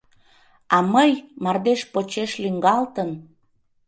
А 0.75 0.77
мый, 0.93 1.11
мардеж 1.43 1.81
почеш 1.93 2.31
лӱҥгалтын 2.41 3.09